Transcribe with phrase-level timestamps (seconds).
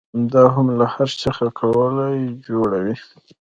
[0.33, 2.95] دا هم له هر شي څخه ګولۍ جوړوي.